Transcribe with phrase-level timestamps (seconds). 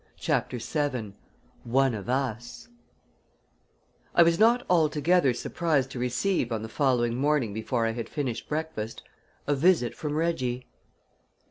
[0.17, 1.13] CHAPTER VII
[1.63, 2.69] "ONE OF US"
[4.15, 8.49] I was not altogether surprised to receive, on the following morning before I had finished
[8.49, 9.03] breakfast,
[9.45, 10.65] a visit from Reggie.